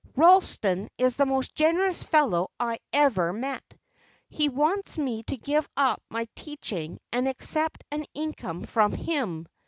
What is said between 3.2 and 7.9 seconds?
met; he wants me to give up my teaching and accept